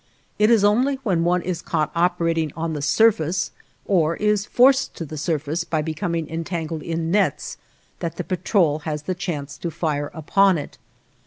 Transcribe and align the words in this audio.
It 0.39 0.49
is 0.49 0.63
only 0.63 0.95
when 1.03 1.23
one 1.23 1.43
is 1.43 1.61
caught 1.61 1.91
operating 1.93 2.51
on 2.55 2.73
the 2.73 2.81
surface, 2.81 3.51
or 3.85 4.15
is 4.15 4.47
forced 4.47 4.95
to 4.95 5.05
the 5.05 5.15
surface 5.15 5.63
by 5.63 5.83
becoming 5.83 6.27
entangled 6.27 6.81
in 6.81 7.11
nets, 7.11 7.57
that 7.99 8.15
the 8.15 8.23
patrol 8.23 8.79
has 8.79 9.03
the 9.03 9.13
chance 9.13 9.59
to 9.59 9.69
fire 9.69 10.09
upon 10.15 10.57
it. 10.57 10.79